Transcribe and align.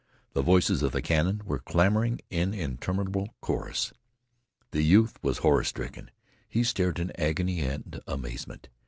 The 0.33 0.41
voices 0.41 0.81
of 0.81 0.93
the 0.93 1.01
cannon 1.03 1.43
were 1.45 1.59
clamoring 1.59 2.21
in 2.31 2.55
interminable 2.55 3.35
chorus. 3.39 3.93
The 4.71 4.81
youth 4.81 5.19
was 5.21 5.41
horrorstricken. 5.41 6.09
He 6.49 6.63
stared 6.63 6.97
in 6.97 7.11
agony 7.19 7.59
and 7.59 7.99
amazement. 8.07 8.69